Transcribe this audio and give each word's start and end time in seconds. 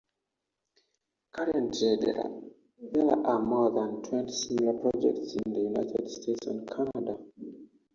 Currently 1.35 1.95
there 2.89 3.27
are 3.27 3.37
more 3.39 3.69
than 3.69 4.01
twenty 4.01 4.31
similar 4.33 4.73
projects 4.79 5.35
in 5.45 5.53
the 5.53 5.59
United 5.59 6.09
States 6.09 6.47
and 6.47 6.67
Canada. 6.67 7.19